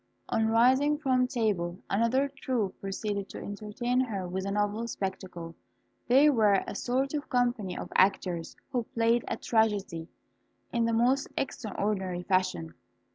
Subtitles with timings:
[0.29, 5.53] On rising from table, another troop proceeded to entertain her with a novel spectacle.
[6.07, 10.07] They were a sort of company of actors, who played a tragedy
[10.73, 12.73] in the most extraordinary fashion.